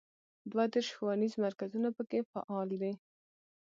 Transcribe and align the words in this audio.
دوه 0.51 0.63
دیرش 0.73 0.87
ښوونیز 0.95 1.33
مرکزونه 1.45 1.89
په 1.97 2.03
کې 2.09 2.19
فعال 2.31 2.69
دي. 2.81 2.93